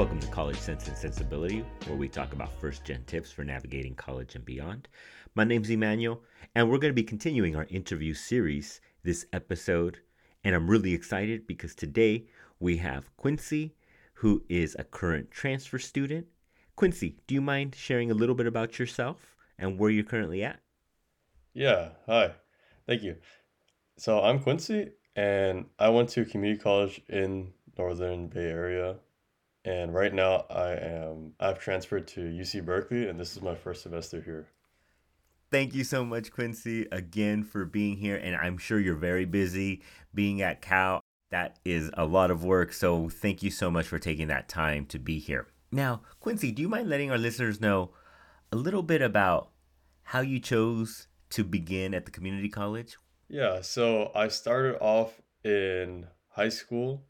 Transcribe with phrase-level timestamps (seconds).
[0.00, 3.94] Welcome to College Sense and Sensibility, where we talk about first gen tips for navigating
[3.94, 4.88] college and beyond.
[5.34, 6.22] My name's Emmanuel,
[6.54, 9.98] and we're going to be continuing our interview series this episode.
[10.42, 12.24] And I'm really excited because today
[12.60, 13.74] we have Quincy,
[14.14, 16.28] who is a current transfer student.
[16.76, 20.60] Quincy, do you mind sharing a little bit about yourself and where you're currently at?
[21.52, 22.30] Yeah, hi.
[22.86, 23.16] Thank you.
[23.98, 28.96] So I'm Quincy, and I went to community college in Northern Bay Area.
[29.64, 33.82] And right now I am I've transferred to UC Berkeley, and this is my first
[33.82, 34.48] semester here.
[35.50, 38.16] Thank you so much, Quincy, again for being here.
[38.16, 39.82] And I'm sure you're very busy
[40.14, 41.02] being at Cal.
[41.30, 42.72] That is a lot of work.
[42.72, 45.48] So thank you so much for taking that time to be here.
[45.72, 47.90] Now, Quincy, do you mind letting our listeners know
[48.52, 49.50] a little bit about
[50.04, 52.96] how you chose to begin at the community college?
[53.28, 57.04] Yeah, so I started off in high school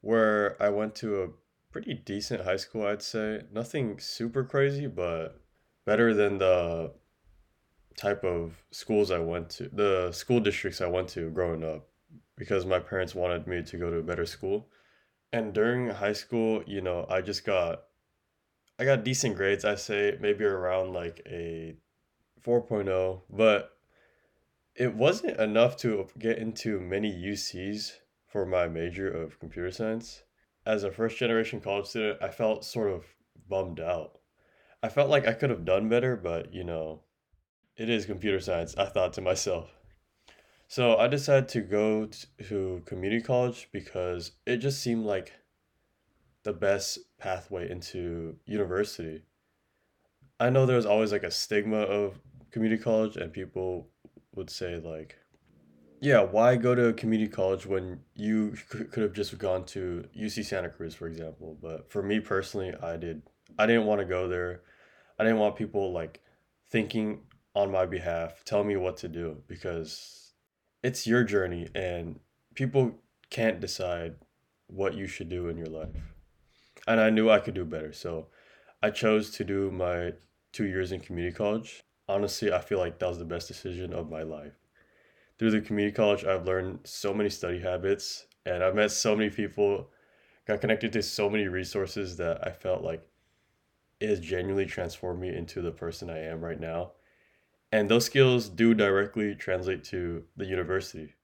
[0.00, 1.28] where I went to a
[1.70, 3.42] pretty decent high school, I'd say.
[3.52, 5.40] Nothing super crazy, but
[5.86, 6.92] better than the
[7.96, 11.88] type of schools I went to, the school districts I went to growing up,
[12.36, 14.68] because my parents wanted me to go to a better school.
[15.32, 17.84] And during high school, you know, I just got,
[18.78, 21.76] I got decent grades, I say maybe around like a
[22.44, 23.76] 4.0, but
[24.74, 27.92] it wasn't enough to get into many UCs
[28.26, 30.22] for my major of computer science.
[30.66, 33.04] As a first generation college student, I felt sort of
[33.48, 34.18] bummed out.
[34.82, 37.02] I felt like I could have done better, but you know,
[37.76, 39.70] it is computer science, I thought to myself.
[40.68, 42.08] So I decided to go
[42.48, 45.32] to community college because it just seemed like
[46.42, 49.22] the best pathway into university.
[50.38, 53.88] I know there's always like a stigma of community college, and people
[54.34, 55.16] would say, like,
[56.00, 60.44] yeah, why go to a community college when you could have just gone to UC
[60.44, 61.58] Santa Cruz, for example?
[61.60, 63.22] But for me personally, I did.
[63.58, 64.62] I didn't want to go there.
[65.18, 66.20] I didn't want people like
[66.70, 67.20] thinking
[67.54, 70.32] on my behalf, tell me what to do because
[70.82, 72.20] it's your journey and
[72.54, 72.94] people
[73.28, 74.14] can't decide
[74.68, 75.96] what you should do in your life.
[76.86, 77.92] And I knew I could do better.
[77.92, 78.28] So
[78.82, 80.12] I chose to do my
[80.52, 81.82] two years in community college.
[82.08, 84.54] Honestly, I feel like that was the best decision of my life.
[85.40, 89.30] Through the community college, I've learned so many study habits and I've met so many
[89.30, 89.88] people,
[90.46, 93.02] got connected to so many resources that I felt like
[94.00, 96.92] it has genuinely transformed me into the person I am right now
[97.72, 101.14] and those skills do directly translate to the university.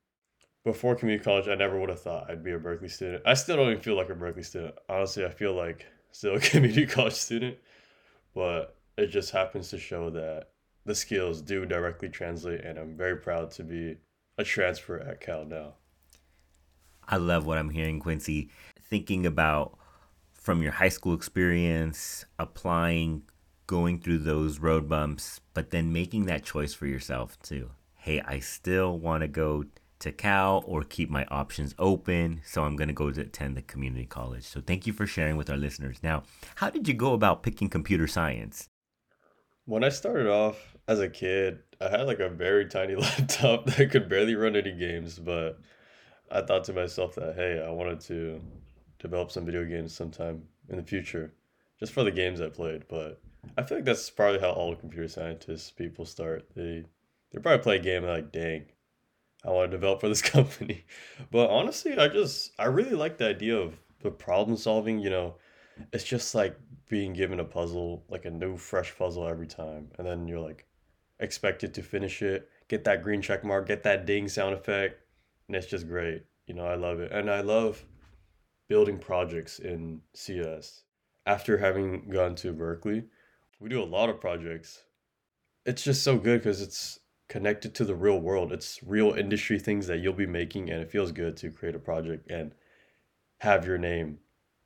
[0.65, 3.23] Before community college, I never would have thought I'd be a Berkeley student.
[3.27, 4.77] I still don't even feel like a Berkeley student.
[4.89, 7.59] Honestly, I feel like still a community college student,
[8.35, 10.53] but it just happens to show that
[10.87, 13.99] the skills do directly translate, and I'm very proud to be
[14.39, 15.75] a transfer at Cal now.
[17.09, 18.51] I love what I'm hearing, Quincy.
[18.81, 19.79] Thinking about
[20.35, 23.23] from your high school experience, applying
[23.67, 27.71] going through those road bumps, but then making that choice for yourself too.
[27.95, 29.65] Hey, I still want to go
[29.99, 33.63] to Cal or keep my options open, so I'm going to go to attend the
[33.63, 34.45] community college.
[34.45, 35.99] So thank you for sharing with our listeners.
[36.03, 36.23] Now,
[36.57, 38.69] how did you go about picking computer science?
[39.65, 43.91] When I started off as a kid, I had like a very tiny laptop that
[43.91, 45.59] could barely run any games, but
[46.31, 48.41] I thought to myself that hey, I wanted to
[48.99, 51.33] develop some video games sometime in the future,
[51.79, 52.85] just for the games I played.
[52.89, 53.21] But
[53.57, 56.47] I feel like that's probably how all computer scientists people start.
[56.55, 56.85] They
[57.33, 58.67] they probably play a game and like, dang,
[59.45, 60.85] I want to develop for this company.
[61.31, 64.99] But honestly, I just I really like the idea of the problem solving.
[64.99, 65.35] You know,
[65.93, 66.57] it's just like
[66.89, 70.67] being given a puzzle, like a new fresh puzzle every time, and then you're like
[71.21, 75.01] expected to finish it, get that green check mark, get that ding sound effect,
[75.47, 76.25] and it's just great.
[76.47, 77.85] You know, I love it, and I love
[78.69, 80.83] building projects in CS.
[81.25, 83.05] After having gone to Berkeley,
[83.59, 84.83] we do a lot of projects.
[85.65, 88.53] It's just so good because it's connected to the real world.
[88.53, 91.81] It's real industry things that you'll be making, and it feels good to create a
[91.81, 92.53] project and
[93.39, 94.19] have your name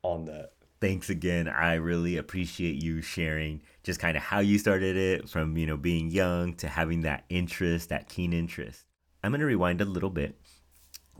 [0.02, 0.52] on that.
[0.80, 1.46] Thanks again.
[1.46, 5.76] I really appreciate you sharing just kind of how you started it from, you know,
[5.76, 8.86] being young to having that interest, that keen interest.
[9.22, 10.40] I'm going to rewind a little bit.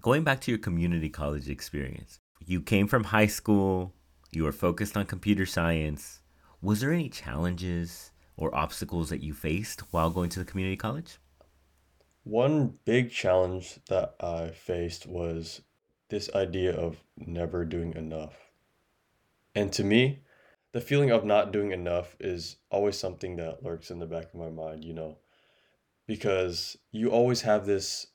[0.01, 3.93] Going back to your community college experience, you came from high school,
[4.31, 6.21] you were focused on computer science,
[6.63, 11.19] was there any challenges or obstacles that you faced while going to the community college?
[12.25, 15.61] One big challenge that I faced was
[16.09, 18.50] this idea of never doing enough.
[19.55, 20.21] And to me,
[20.73, 24.35] the feeling of not doing enough is always something that lurks in the back of
[24.35, 25.19] my mind, you know,
[26.07, 28.07] because you always have this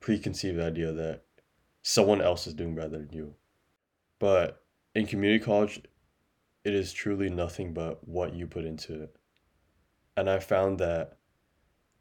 [0.00, 1.22] preconceived idea that
[1.82, 3.34] someone else is doing better than you.
[4.18, 4.62] But
[4.94, 5.80] in community college,
[6.64, 9.16] it is truly nothing but what you put into it.
[10.16, 11.18] And I found that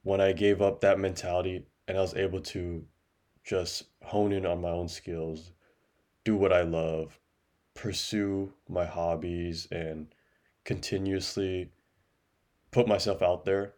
[0.03, 2.83] when I gave up that mentality and I was able to
[3.43, 5.51] just hone in on my own skills,
[6.23, 7.19] do what I love,
[7.73, 10.13] pursue my hobbies, and
[10.63, 11.71] continuously
[12.71, 13.73] put myself out there,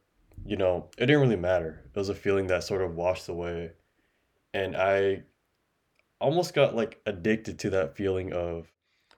[0.46, 1.82] you know, it didn't really matter.
[1.86, 3.72] It was a feeling that sort of washed away.
[4.54, 5.24] And I
[6.20, 8.72] almost got like addicted to that feeling of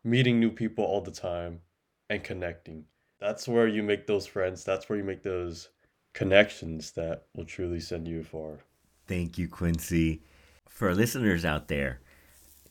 [0.03, 1.61] meeting new people all the time
[2.09, 2.85] and connecting.
[3.19, 4.63] That's where you make those friends.
[4.63, 5.69] That's where you make those
[6.13, 8.59] connections that will truly send you far.
[9.07, 10.21] Thank you, Quincy.
[10.67, 11.99] For listeners out there,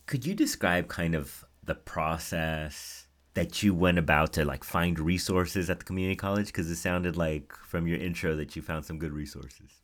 [0.07, 5.71] could you describe kind of the process that you went about to like find resources
[5.71, 6.47] at the community college?
[6.47, 9.83] Because it sounded like from your intro that you found some good resources.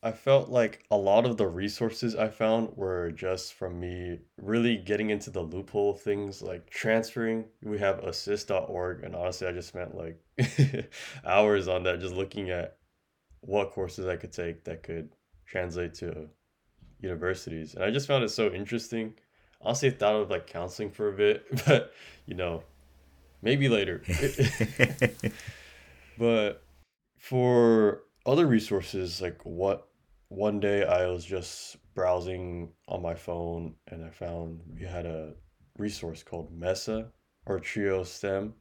[0.00, 4.76] I felt like a lot of the resources I found were just from me really
[4.76, 7.46] getting into the loophole things like transferring.
[7.62, 10.20] We have assist.org, and honestly, I just spent like
[11.24, 12.76] hours on that just looking at
[13.40, 15.10] what courses I could take that could
[15.46, 16.28] translate to
[17.00, 17.74] universities.
[17.74, 19.14] And I just found it so interesting.
[19.60, 21.92] Honestly, I thought of like counseling for a bit, but
[22.26, 22.62] you know,
[23.42, 24.02] maybe later.
[26.18, 26.62] but
[27.18, 29.88] for other resources, like what
[30.28, 35.34] one day I was just browsing on my phone and I found we had a
[35.78, 37.10] resource called MESA
[37.46, 38.54] or Trio STEM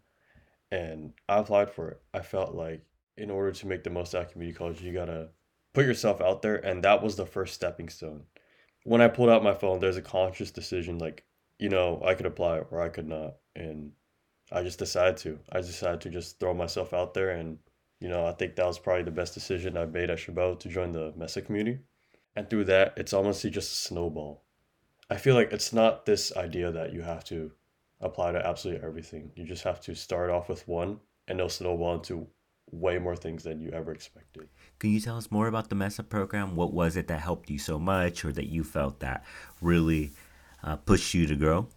[0.71, 2.01] and I applied for it.
[2.13, 2.83] I felt like
[3.17, 5.29] in order to make the most out of community college, you gotta
[5.73, 8.23] put yourself out there, and that was the first stepping stone.
[8.87, 11.25] When I pulled out my phone, there's a conscious decision like,
[11.59, 13.91] you know, I could apply or I could not, and
[14.49, 15.39] I just decided to.
[15.51, 17.59] I decided to just throw myself out there, and
[17.99, 20.69] you know, I think that was probably the best decision I made at Chabot to
[20.69, 21.79] join the MESA community.
[22.33, 24.45] And through that, it's honestly just a snowball.
[25.09, 27.51] I feel like it's not this idea that you have to
[27.99, 29.31] apply to absolutely everything.
[29.35, 32.27] You just have to start off with one and it'll snowball into
[32.71, 34.49] way more things than you ever expected.
[34.79, 36.55] Can you tell us more about the MESA program?
[36.55, 39.23] What was it that helped you so much or that you felt that
[39.61, 40.11] really
[40.63, 41.67] uh, pushed you to grow?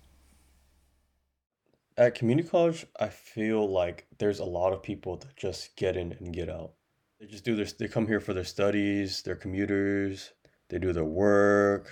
[1.97, 6.13] At community college, I feel like there's a lot of people that just get in
[6.13, 6.73] and get out.
[7.21, 10.33] They just do their, they come here for their studies, their commuters,
[10.71, 11.91] they do their work,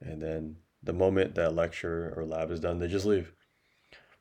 [0.00, 3.32] and then the moment that lecture or lab is done, they just leave.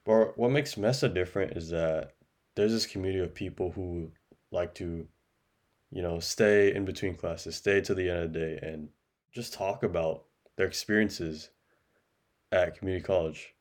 [0.06, 2.16] But what makes MESA different is that
[2.56, 4.12] there's this community of people who
[4.52, 5.08] like to,
[5.92, 8.90] you know, stay in between classes, stay to the end of the day, and
[9.32, 10.26] just talk about
[10.56, 11.50] their experiences
[12.52, 13.56] at community college.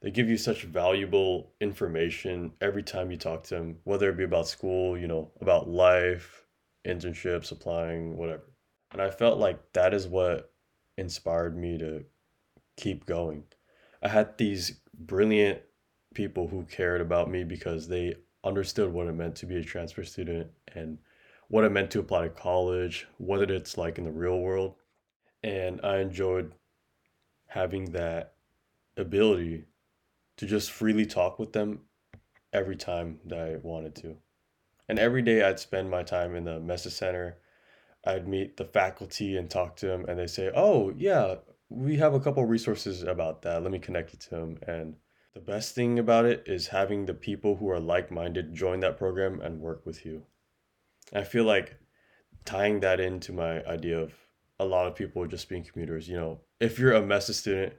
[0.00, 4.24] They give you such valuable information every time you talk to them, whether it be
[4.24, 6.44] about school, you know, about life,
[6.86, 8.44] internships, applying, whatever.
[8.92, 10.52] And I felt like that is what
[10.96, 12.04] inspired me to
[12.76, 13.44] keep going.
[14.02, 15.60] I had these brilliant
[16.14, 18.14] people who cared about me because they
[18.46, 20.98] understood what it meant to be a transfer student and
[21.48, 24.74] what it meant to apply to college, what it's like in the real world.
[25.42, 26.52] And I enjoyed
[27.48, 28.34] having that
[28.96, 29.64] ability
[30.36, 31.80] to just freely talk with them
[32.52, 34.16] every time that I wanted to.
[34.88, 37.38] And every day I'd spend my time in the Mesa Center.
[38.04, 41.36] I'd meet the faculty and talk to them, and they say, Oh, yeah,
[41.68, 43.62] we have a couple resources about that.
[43.62, 44.58] Let me connect you to them.
[44.66, 44.94] And
[45.36, 48.96] the best thing about it is having the people who are like minded join that
[48.96, 50.22] program and work with you.
[51.12, 51.76] I feel like
[52.46, 54.14] tying that into my idea of
[54.58, 57.74] a lot of people just being commuters, you know, if you're a MESA student,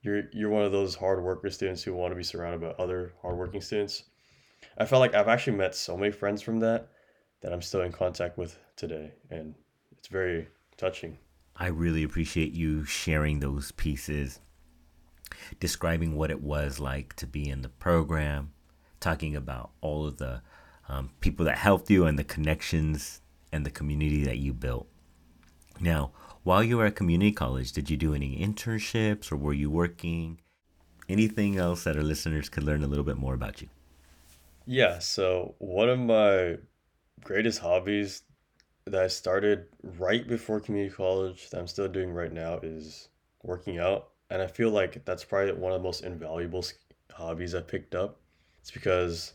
[0.00, 3.12] you're you're one of those hard worker students who want to be surrounded by other
[3.22, 4.02] hardworking students.
[4.76, 6.88] I felt like I've actually met so many friends from that
[7.42, 9.54] that I'm still in contact with today, and
[9.96, 11.16] it's very touching.
[11.54, 14.40] I really appreciate you sharing those pieces
[15.60, 18.52] describing what it was like to be in the program,
[19.00, 20.42] talking about all of the
[20.88, 23.20] um, people that helped you and the connections
[23.52, 24.86] and the community that you built.
[25.80, 29.70] Now, while you were at community college, did you do any internships or were you
[29.70, 30.40] working?
[31.08, 33.68] Anything else that our listeners could learn a little bit more about you?
[34.66, 36.58] Yeah, so one of my
[37.22, 38.22] greatest hobbies
[38.86, 43.08] that I started right before community college that I'm still doing right now is
[43.42, 46.64] working out and I feel like that's probably one of the most invaluable
[47.12, 48.18] hobbies I picked up.
[48.60, 49.34] It's because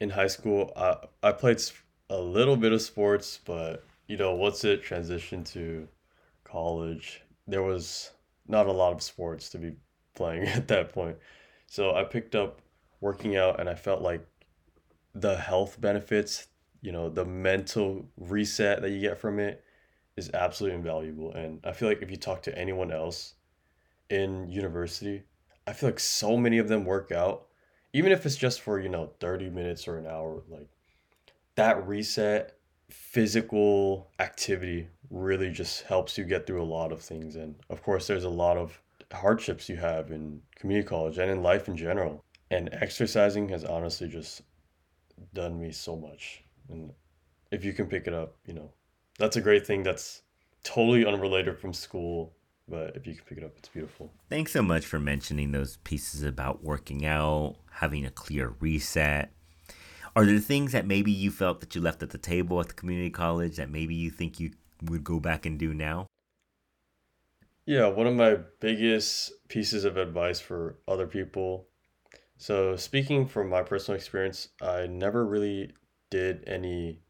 [0.00, 1.60] in high school I I played
[2.08, 5.88] a little bit of sports, but you know once it transitioned to
[6.44, 8.12] college, there was
[8.46, 9.72] not a lot of sports to be
[10.14, 11.16] playing at that point.
[11.66, 12.60] So I picked up
[13.00, 14.24] working out, and I felt like
[15.14, 16.46] the health benefits,
[16.80, 19.64] you know, the mental reset that you get from it
[20.16, 21.32] is absolutely invaluable.
[21.32, 23.34] And I feel like if you talk to anyone else
[24.10, 25.24] in university,
[25.66, 27.48] I feel like so many of them work out
[27.92, 30.68] even if it's just for, you know, 30 minutes or an hour, like
[31.54, 32.58] that reset
[32.90, 37.36] physical activity really just helps you get through a lot of things.
[37.36, 38.80] And of course, there's a lot of
[39.12, 42.24] hardships you have in community college and in life in general.
[42.50, 44.42] And exercising has honestly just
[45.34, 46.44] done me so much.
[46.70, 46.92] And
[47.50, 48.70] if you can pick it up, you know,
[49.18, 49.82] that's a great thing.
[49.82, 50.22] That's
[50.62, 52.34] totally unrelated from school.
[52.68, 54.12] But if you can pick it up, it's beautiful.
[54.28, 59.32] Thanks so much for mentioning those pieces about working out, having a clear reset.
[60.14, 62.74] Are there things that maybe you felt that you left at the table at the
[62.74, 66.06] community college that maybe you think you would go back and do now?
[67.64, 71.68] Yeah, one of my biggest pieces of advice for other people.
[72.36, 75.72] So, speaking from my personal experience, I never really
[76.10, 77.00] did any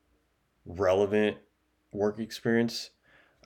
[0.67, 1.37] relevant
[1.93, 2.91] work experience.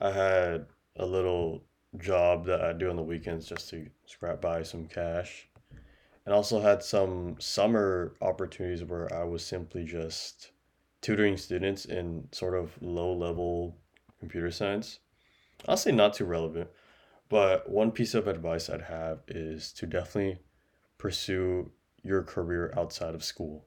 [0.00, 0.66] I had
[0.96, 1.64] a little
[1.98, 5.48] job that I do on the weekends just to scrap by some cash.
[6.24, 10.52] And also had some summer opportunities where I was simply just
[11.00, 13.76] tutoring students in sort of low level
[14.20, 15.00] computer science.
[15.66, 16.70] I'll say not too relevant,
[17.28, 20.38] but one piece of advice I'd have is to definitely
[20.96, 21.72] pursue
[22.02, 23.66] your career outside of school.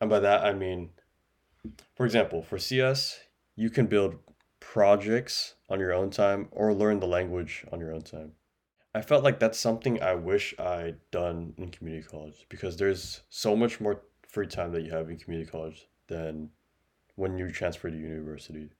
[0.00, 0.90] And by that, I mean,
[1.94, 3.18] for example, for CS,
[3.56, 4.16] you can build
[4.72, 8.32] projects on your own time or learn the language on your own time.
[8.94, 13.54] I felt like that's something I wish I'd done in community college because there's so
[13.54, 16.50] much more free time that you have in community college than
[17.14, 18.70] when you transfer to university.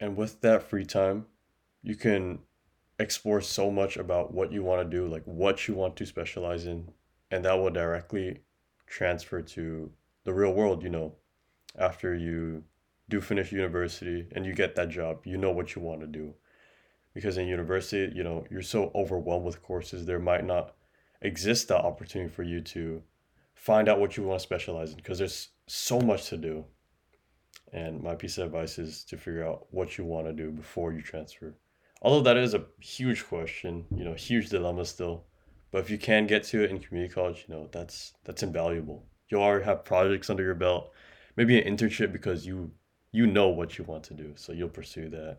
[0.00, 1.26] And with that free time,
[1.82, 2.40] you can
[2.98, 6.66] explore so much about what you want to do, like what you want to specialize
[6.66, 6.90] in,
[7.30, 8.40] and that will directly
[8.86, 9.90] transfer to
[10.24, 11.14] the real world, you know,
[11.78, 12.64] after you
[13.08, 16.34] do finish university and you get that job, you know what you want to do.
[17.14, 20.74] Because in university, you know, you're so overwhelmed with courses, there might not
[21.22, 23.02] exist that opportunity for you to
[23.54, 26.64] find out what you want to specialize in because there's so much to do.
[27.72, 30.92] And my piece of advice is to figure out what you want to do before
[30.92, 31.54] you transfer.
[32.00, 35.24] Although that is a huge question, you know, huge dilemma still.
[35.70, 39.04] But if you can get to it in community college, you know, that's that's invaluable.
[39.28, 40.92] You already have projects under your belt,
[41.36, 42.70] maybe an internship because you
[43.10, 45.38] you know what you want to do, so you'll pursue that.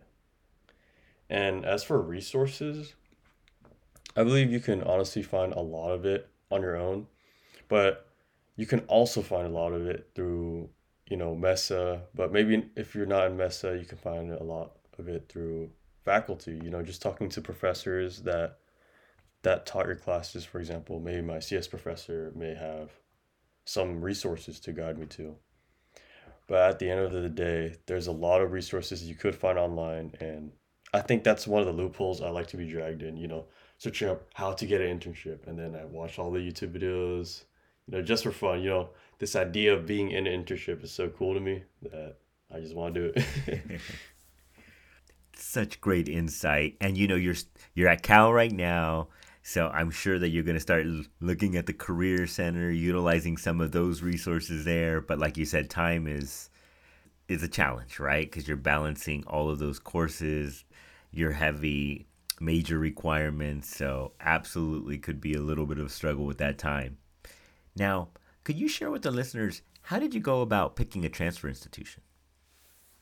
[1.29, 2.95] And as for resources,
[4.15, 7.07] I believe you can honestly find a lot of it on your own,
[7.67, 8.07] but
[8.55, 10.69] you can also find a lot of it through,
[11.07, 12.01] you know, MESA.
[12.15, 15.69] But maybe if you're not in MESA, you can find a lot of it through
[16.03, 16.59] faculty.
[16.63, 18.57] You know, just talking to professors that
[19.43, 20.43] that taught your classes.
[20.43, 22.91] For example, maybe my CS professor may have
[23.63, 25.35] some resources to guide me to.
[26.49, 29.59] But at the end of the day, there's a lot of resources you could find
[29.59, 30.15] online.
[30.19, 30.51] And
[30.91, 33.45] I think that's one of the loopholes I like to be dragged in, you know,
[33.77, 35.47] searching up how to get an internship.
[35.47, 37.43] And then I watch all the YouTube videos,
[37.85, 38.63] you know, just for fun.
[38.63, 38.89] You know,
[39.19, 42.17] this idea of being in an internship is so cool to me that
[42.51, 43.81] I just want to do it.
[45.35, 46.77] Such great insight.
[46.81, 47.35] And you know, you're
[47.75, 49.09] you're at Cal right now
[49.41, 50.85] so I'm sure that you're going to start
[51.19, 55.01] looking at the career center, utilizing some of those resources there.
[55.01, 56.49] But like you said, time is
[57.27, 58.29] is a challenge, right?
[58.29, 60.65] Because you're balancing all of those courses,
[61.11, 62.07] your heavy
[62.39, 63.75] major requirements.
[63.75, 66.97] So absolutely could be a little bit of struggle with that time.
[67.75, 68.09] Now,
[68.43, 72.03] could you share with the listeners how did you go about picking a transfer institution?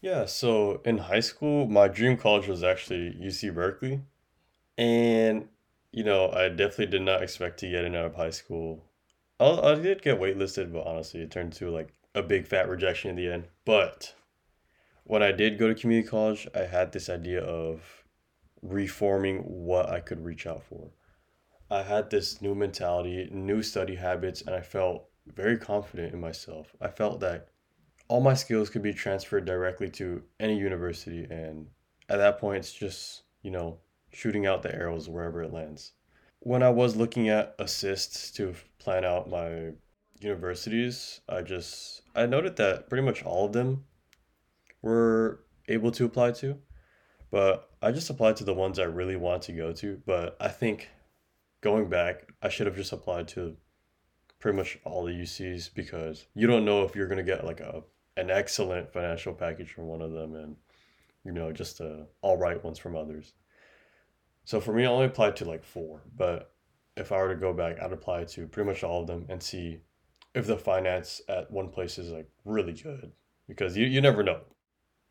[0.01, 4.01] Yeah, so in high school, my dream college was actually UC Berkeley.
[4.77, 5.47] And
[5.97, 8.85] you know, I definitely did not expect to get in out of high school.
[9.39, 13.09] I, I did get waitlisted, but honestly, it turned to like a big fat rejection
[13.09, 13.47] in the end.
[13.65, 14.13] But
[15.05, 17.81] when I did go to community college, I had this idea of
[18.61, 20.91] reforming what I could reach out for.
[21.71, 26.75] I had this new mentality, new study habits, and I felt very confident in myself.
[26.79, 27.47] I felt that
[28.07, 31.25] all my skills could be transferred directly to any university.
[31.27, 31.69] And
[32.07, 33.79] at that point, it's just, you know,
[34.11, 35.93] shooting out the arrows wherever it lands.
[36.39, 39.71] When I was looking at assists to plan out my
[40.19, 43.85] universities, I just I noted that pretty much all of them
[44.81, 46.57] were able to apply to,
[47.31, 50.01] but I just applied to the ones I really want to go to.
[50.05, 50.89] But I think
[51.61, 53.57] going back, I should have just applied to
[54.39, 57.83] pretty much all the UCs because you don't know if you're gonna get like a
[58.15, 60.55] an excellent financial package from one of them and
[61.23, 63.33] you know just a all right ones from others.
[64.47, 66.53] So for me, I only applied to like four, but
[66.95, 69.43] if I were to go back, I'd apply to pretty much all of them and
[69.43, 69.81] see
[70.33, 73.11] if the finance at one place is like really good
[73.49, 74.39] because you, you never know.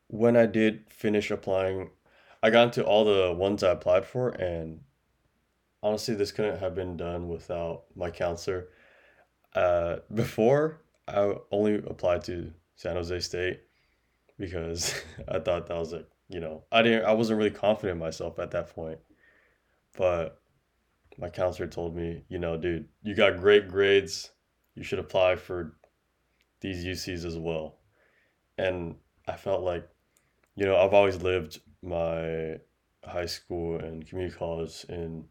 [0.07, 1.90] When I did finish applying,
[2.43, 4.81] I got into all the ones I applied for, and
[5.83, 8.69] honestly, this couldn't have been done without my counselor.
[9.55, 13.61] uh, before I only applied to San Jose State
[14.38, 14.95] because
[15.28, 18.38] I thought that was like you know I didn't I wasn't really confident in myself
[18.38, 18.99] at that point,
[19.97, 20.41] but
[21.19, 24.31] my counselor told me you know dude you got great grades.
[24.75, 25.76] You should apply for
[26.61, 27.79] these UCs as well,
[28.59, 29.88] and I felt like
[30.55, 32.57] you know I've always lived my
[33.05, 35.25] high school and community college in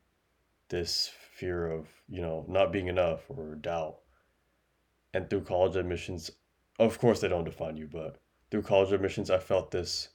[0.70, 3.98] this fear of you know not being enough or doubt.
[5.14, 6.32] And through college admissions
[6.80, 8.20] of course they don't define you but
[8.52, 10.10] through college admissions i felt this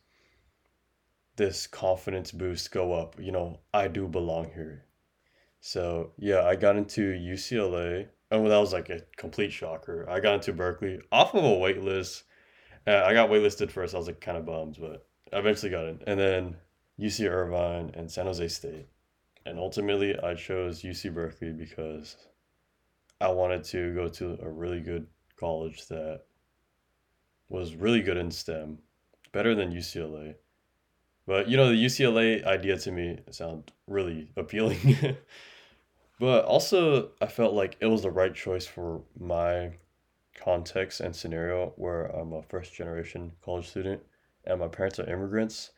[1.40, 4.84] this confidence boost go up you know i do belong here.
[5.60, 10.08] So yeah i got into ucla and that was like a complete shocker.
[10.08, 12.24] I got into berkeley off of a wait list
[12.86, 13.94] uh, i got waitlisted first.
[13.94, 16.00] I was like kind of bummed but I eventually got in.
[16.06, 16.56] And then
[17.00, 18.88] uc irvine and san jose state.
[19.46, 22.16] And ultimately I chose UC Berkeley because
[23.20, 25.06] I wanted to go to a really good
[25.38, 26.22] college that
[27.48, 28.78] was really good in STEM,
[29.32, 30.34] better than UCLA.
[31.30, 35.16] But you know, the UCLA idea to me sounded really appealing.
[36.18, 39.74] but also, I felt like it was the right choice for my
[40.34, 44.02] context and scenario where I'm a first generation college student
[44.44, 45.70] and my parents are immigrants.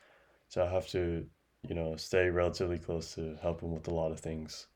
[0.48, 1.26] So I have to
[1.68, 4.68] you know, stay relatively close to help him with a lot of things.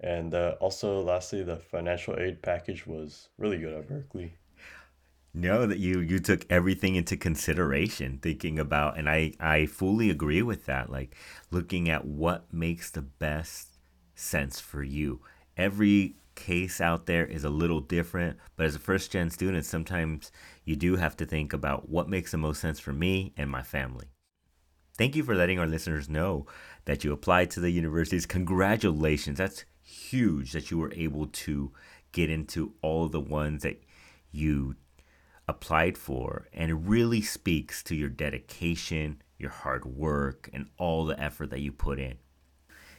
[0.00, 4.32] And uh, also, lastly, the financial aid package was really good at Berkeley.
[5.38, 10.40] No, that you you took everything into consideration, thinking about, and I I fully agree
[10.40, 10.88] with that.
[10.88, 11.14] Like
[11.50, 13.76] looking at what makes the best
[14.14, 15.20] sense for you.
[15.54, 20.32] Every case out there is a little different, but as a first gen student, sometimes
[20.64, 23.62] you do have to think about what makes the most sense for me and my
[23.62, 24.06] family.
[24.96, 26.46] Thank you for letting our listeners know
[26.86, 28.24] that you applied to the universities.
[28.24, 29.36] Congratulations.
[29.36, 31.72] That's huge that you were able to
[32.12, 33.82] get into all the ones that
[34.32, 34.76] you
[35.48, 36.48] applied for.
[36.52, 41.60] And it really speaks to your dedication, your hard work, and all the effort that
[41.60, 42.18] you put in.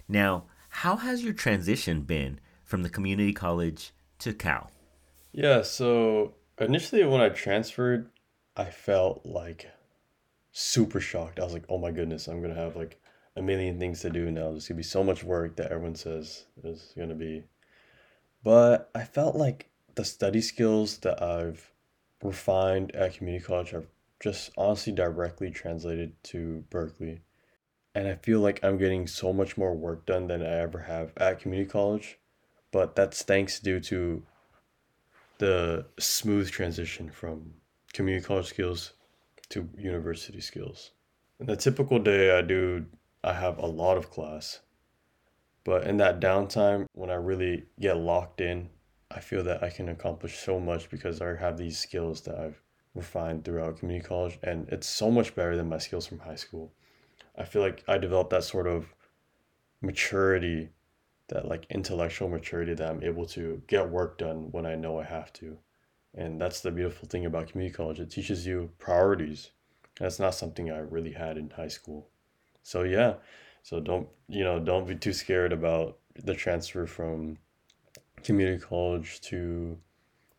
[0.07, 4.71] Now, how has your transition been from the community college to Cal?
[5.31, 8.09] Yeah, so initially when I transferred,
[8.55, 9.69] I felt like
[10.51, 11.39] super shocked.
[11.39, 12.99] I was like, oh my goodness, I'm gonna have like
[13.35, 14.51] a million things to do now.
[14.51, 17.43] There's gonna be so much work that everyone says is gonna be.
[18.43, 21.71] But I felt like the study skills that I've
[22.23, 23.87] refined at community college are
[24.19, 27.21] just honestly directly translated to Berkeley.
[27.93, 31.13] And I feel like I'm getting so much more work done than I ever have
[31.17, 32.19] at community college.
[32.71, 34.23] But that's thanks due to
[35.37, 37.53] the smooth transition from
[37.93, 38.93] community college skills
[39.49, 40.91] to university skills.
[41.39, 42.85] In a typical day, I do,
[43.23, 44.59] I have a lot of class.
[45.63, 48.69] But in that downtime, when I really get locked in,
[49.09, 52.61] I feel that I can accomplish so much because I have these skills that I've
[52.93, 54.37] refined throughout community college.
[54.43, 56.73] And it's so much better than my skills from high school.
[57.37, 58.93] I feel like I developed that sort of
[59.81, 60.69] maturity,
[61.29, 65.03] that like intellectual maturity that I'm able to get work done when I know I
[65.03, 65.57] have to.
[66.15, 67.99] And that's the beautiful thing about community college.
[67.99, 69.51] It teaches you priorities.
[69.99, 72.09] That's not something I really had in high school.
[72.63, 73.15] So yeah,
[73.63, 77.37] so don't you know don't be too scared about the transfer from
[78.27, 79.77] community college to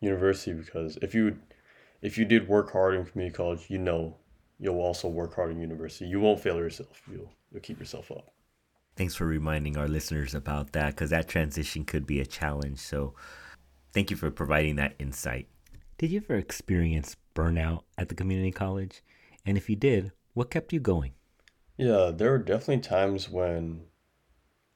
[0.01, 1.39] university because if you
[2.03, 4.17] if you did work hard in community college, you know
[4.61, 6.07] you'll also work hard in university.
[6.07, 7.03] You won't fail yourself.
[7.11, 8.31] You'll you'll keep yourself up.
[8.95, 12.79] Thanks for reminding our listeners about that because that transition could be a challenge.
[12.79, 13.15] So
[13.93, 15.49] thank you for providing that insight.
[15.97, 19.03] Did you ever experience burnout at the community college?
[19.47, 21.13] And if you did, what kept you going?
[21.79, 23.83] Yeah, there were definitely times when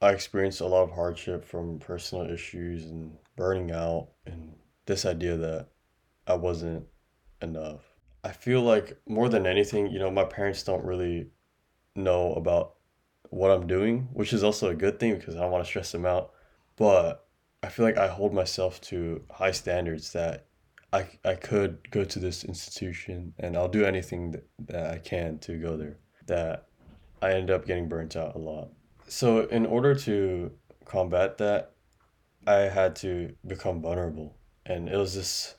[0.03, 4.53] I experienced a lot of hardship from personal issues and burning out and
[4.85, 5.69] this idea that
[6.27, 6.85] I wasn't
[7.41, 7.81] enough.
[8.21, 11.29] I feel like more than anything, you know, my parents don't really
[11.95, 12.75] know about
[13.29, 15.93] what I'm doing, which is also a good thing because I don't want to stress
[15.93, 16.33] them out.
[16.75, 17.25] But
[17.63, 20.47] I feel like I hold myself to high standards that
[20.91, 25.39] I, I could go to this institution and I'll do anything that, that I can
[25.39, 25.99] to go there.
[26.27, 26.67] That
[27.21, 28.69] I end up getting burnt out a lot.
[29.13, 30.49] So, in order to
[30.85, 31.73] combat that,
[32.47, 34.35] I had to become vulnerable.
[34.65, 35.53] And it was this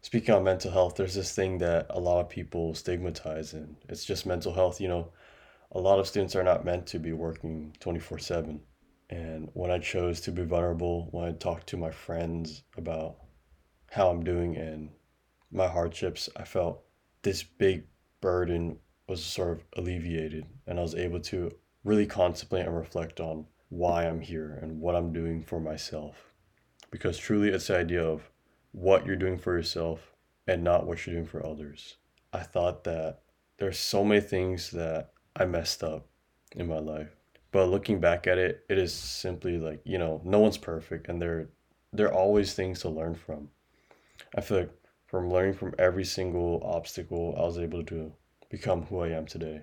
[0.00, 4.06] speaking on mental health, there's this thing that a lot of people stigmatize, and it's
[4.06, 4.80] just mental health.
[4.80, 5.12] You know,
[5.72, 8.58] a lot of students are not meant to be working 24 7.
[9.10, 13.16] And when I chose to be vulnerable, when I talked to my friends about
[13.90, 14.88] how I'm doing and
[15.52, 16.84] my hardships, I felt
[17.20, 17.84] this big
[18.22, 21.50] burden was sort of alleviated and I was able to
[21.84, 26.32] really contemplate and reflect on why I'm here and what I'm doing for myself.
[26.90, 28.30] Because truly it's the idea of
[28.72, 30.12] what you're doing for yourself
[30.46, 31.96] and not what you're doing for others.
[32.32, 33.20] I thought that
[33.58, 36.06] there's so many things that I messed up
[36.56, 37.14] in my life.
[37.50, 41.20] But looking back at it, it is simply like, you know, no one's perfect and
[41.20, 41.48] there
[41.92, 43.48] there are always things to learn from.
[44.36, 44.72] I feel like
[45.06, 48.12] from learning from every single obstacle, I was able to
[48.50, 49.62] become who I am today.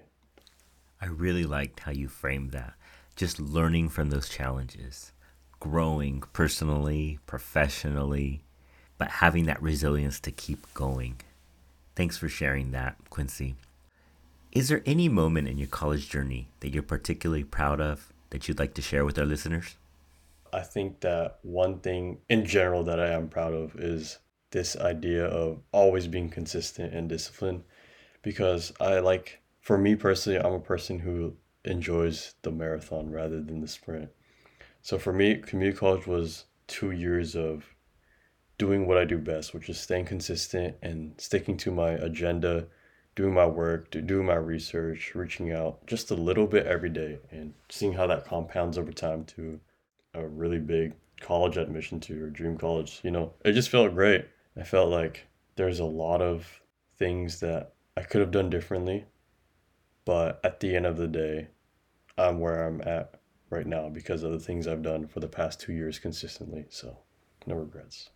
[1.06, 2.74] I really liked how you framed that.
[3.16, 5.12] Just learning from those challenges,
[5.60, 8.42] growing personally, professionally,
[8.98, 11.22] but having that resilience to keep going.
[11.96, 13.56] Thanks for sharing that, Quincy.
[14.52, 18.58] Is there any moment in your college journey that you're particularly proud of that you'd
[18.58, 19.76] like to share with our listeners?
[20.52, 24.18] I think that one thing in general that I am proud of is
[24.50, 27.64] this idea of always being consistent and disciplined
[28.24, 33.62] because I like for me personally I'm a person who enjoys the marathon rather than
[33.62, 34.10] the sprint.
[34.84, 37.66] So for me community college was 2 years of
[38.60, 42.68] doing what I do best, which is staying consistent and sticking to my agenda,
[43.16, 47.56] doing my work, doing my research, reaching out just a little bit every day and
[47.70, 49.60] seeing how that compounds over time to
[50.14, 53.00] a really big college admission to your dream college.
[53.04, 54.28] You know, it just felt great.
[54.56, 55.26] I felt like
[55.56, 56.62] there's a lot of
[57.00, 59.06] things that I could have done differently,
[60.06, 61.50] but at the end of the day,
[62.18, 65.60] I'm where I'm at right now because of the things I've done for the past
[65.60, 66.66] two years consistently.
[66.70, 66.98] So,
[67.46, 68.10] no regrets.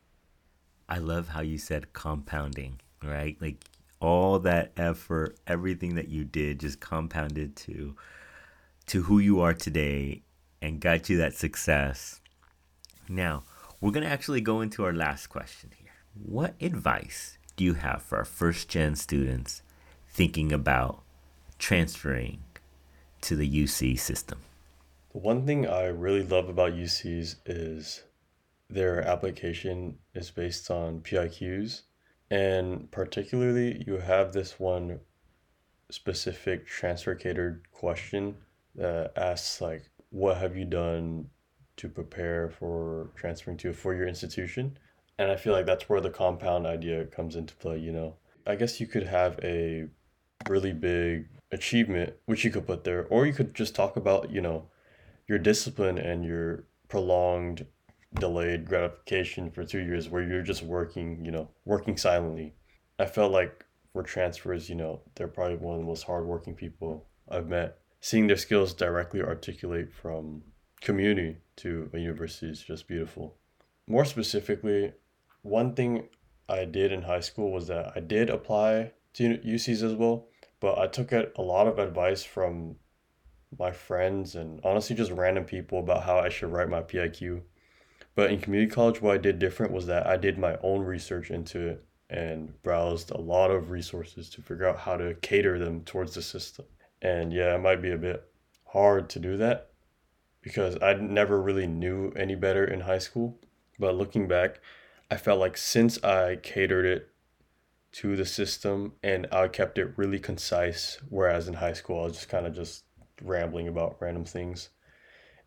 [0.88, 3.38] I love how you said compounding, right?
[3.40, 3.64] Like
[4.00, 7.96] all that effort, everything that you did just compounded to
[8.88, 10.24] to who you are today
[10.62, 12.22] and got you that success.
[13.08, 13.44] Now,
[13.80, 15.92] we're going to actually go into our last question here.
[16.14, 19.62] What advice do you have for our first gen students
[20.08, 21.04] thinking about
[21.60, 22.42] transferring
[23.22, 24.40] to the UC system?
[25.12, 28.04] The one thing I really love about UCs is
[28.70, 31.82] their application is based on PIQs.
[32.32, 35.00] And particularly, you have this one
[35.90, 38.36] specific transfer catered question
[38.76, 41.30] that asks, like, what have you done
[41.78, 44.78] to prepare for transferring to a four year institution?
[45.18, 48.16] And I feel like that's where the compound idea comes into play, you know?
[48.46, 49.88] I guess you could have a
[50.48, 54.42] really big achievement, which you could put there, or you could just talk about, you
[54.42, 54.70] know,
[55.28, 57.66] your discipline and your prolonged
[58.16, 62.56] delayed gratification for two years where you're just working, you know, working silently.
[62.98, 67.08] I felt like for transfers, you know, they're probably one of the most hardworking people
[67.30, 67.80] I've met.
[68.02, 70.44] Seeing their skills directly articulate from
[70.82, 73.36] community to a university is just beautiful.
[73.88, 74.94] More specifically,
[75.42, 76.08] one thing
[76.48, 80.29] I did in high school was that I did apply to UCs as well,
[80.60, 82.76] but I took it a lot of advice from
[83.58, 87.42] my friends and honestly just random people about how I should write my PIQ
[88.20, 91.32] but in community college, what I did different was that I did my own research
[91.32, 95.86] into it and browsed a lot of resources to figure out how to cater them
[95.86, 96.66] towards the system.
[97.02, 98.30] And yeah, it might be a bit
[98.66, 99.70] hard to do that
[100.42, 103.40] because I never really knew any better in high school.
[103.80, 104.60] But looking back,
[105.10, 107.10] I felt like since I catered it
[107.92, 112.14] to the system and I kept it really concise, whereas in high school I was
[112.14, 112.84] just kind of just
[113.22, 114.70] rambling about random things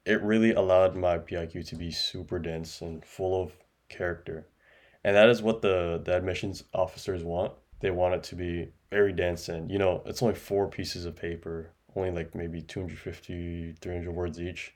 [0.05, 3.52] it really allowed my PIQ to be super dense and full of
[3.88, 4.48] character.
[5.05, 7.52] And that is what the, the admissions officers want.
[7.81, 11.16] They want it to be very dense and, you know, it's only four pieces of
[11.16, 14.74] paper, only like maybe 250, 300 words each.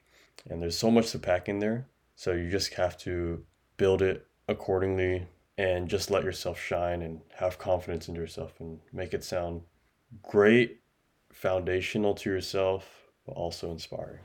[0.48, 1.87] And there's so much to pack in there.
[2.14, 3.44] So you just have to
[3.76, 5.26] build it accordingly
[5.58, 9.62] and just let yourself shine and have confidence in yourself and make it sound
[10.22, 10.80] great,
[11.32, 12.86] foundational to yourself,
[13.26, 14.20] but also inspiring.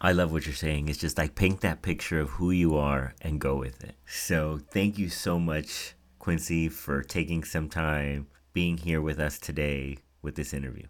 [0.00, 0.88] I love what you're saying.
[0.88, 3.94] It's just like paint that picture of who you are and go with it.
[4.06, 9.98] So thank you so much, Quincy, for taking some time being here with us today
[10.20, 10.86] with this interview.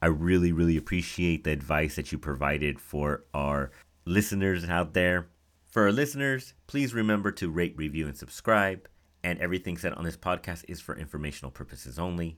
[0.00, 3.70] I really, really appreciate the advice that you provided for our
[4.04, 5.28] listeners out there.
[5.72, 8.90] For our listeners, please remember to rate, review, and subscribe.
[9.24, 12.36] And everything said on this podcast is for informational purposes only.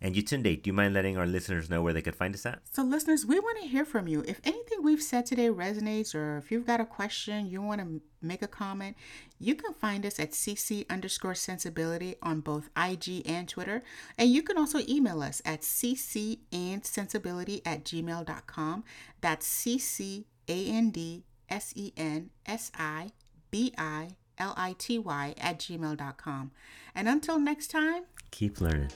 [0.00, 2.60] And Yatunde, do you mind letting our listeners know where they could find us at?
[2.70, 4.22] So, listeners, we want to hear from you.
[4.28, 8.00] If anything we've said today resonates, or if you've got a question, you want to
[8.22, 8.96] make a comment,
[9.40, 13.82] you can find us at cc underscore sensibility on both IG and Twitter.
[14.16, 18.84] And you can also email us at cc and sensibility at gmail.com.
[19.20, 23.12] That's cc a n d s e n s i
[23.50, 26.50] b i l i t y at gmail.com.
[26.94, 28.90] And until next time, keep learning.